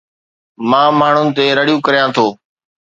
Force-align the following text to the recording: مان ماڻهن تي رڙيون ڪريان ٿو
مان 0.69 0.89
ماڻهن 0.99 1.27
تي 1.37 1.45
رڙيون 1.57 1.79
ڪريان 1.85 2.09
ٿو 2.15 2.25